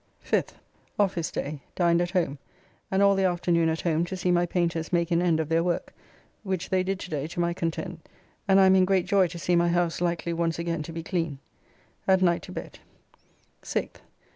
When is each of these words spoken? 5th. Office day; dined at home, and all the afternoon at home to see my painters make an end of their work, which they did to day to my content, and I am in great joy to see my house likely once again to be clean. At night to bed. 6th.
5th. 0.25 0.53
Office 0.97 1.29
day; 1.29 1.61
dined 1.75 2.01
at 2.01 2.09
home, 2.09 2.39
and 2.89 3.03
all 3.03 3.13
the 3.13 3.23
afternoon 3.25 3.69
at 3.69 3.81
home 3.81 4.03
to 4.05 4.17
see 4.17 4.31
my 4.31 4.47
painters 4.47 4.91
make 4.91 5.11
an 5.11 5.21
end 5.21 5.39
of 5.39 5.47
their 5.47 5.63
work, 5.63 5.93
which 6.41 6.71
they 6.71 6.81
did 6.81 6.99
to 7.01 7.11
day 7.11 7.27
to 7.27 7.39
my 7.39 7.53
content, 7.53 8.09
and 8.47 8.59
I 8.59 8.65
am 8.65 8.73
in 8.75 8.83
great 8.85 9.05
joy 9.05 9.27
to 9.27 9.37
see 9.37 9.55
my 9.55 9.69
house 9.69 10.01
likely 10.01 10.33
once 10.33 10.57
again 10.57 10.81
to 10.81 10.91
be 10.91 11.03
clean. 11.03 11.37
At 12.07 12.23
night 12.23 12.41
to 12.41 12.51
bed. 12.51 12.79
6th. 13.61 13.97